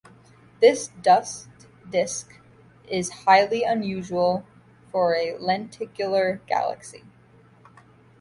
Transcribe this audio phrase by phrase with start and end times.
[0.61, 1.47] This dust
[1.87, 2.39] disk
[2.89, 4.43] is highly unusual
[4.87, 7.03] for a lenticular galaxy.